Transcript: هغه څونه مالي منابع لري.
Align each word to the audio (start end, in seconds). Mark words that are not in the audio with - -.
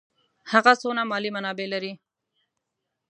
هغه 0.51 0.73
څونه 0.81 1.01
مالي 1.09 1.29
منابع 1.35 1.67
لري. 1.73 1.93